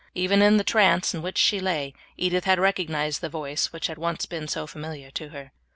Even 0.15 0.41
in 0.41 0.57
the 0.57 0.63
trance 0.63 1.13
in 1.13 1.21
which 1.21 1.37
she 1.37 1.59
lay, 1.59 1.93
Edith 2.17 2.45
had 2.45 2.57
recognized 2.57 3.21
the 3.21 3.29
voice 3.29 3.67
which 3.71 3.85
had 3.85 3.99
once 3.99 4.25
been 4.25 4.47
so 4.47 4.65
familiar 4.65 5.11
to 5.11 5.29
her. 5.29 5.51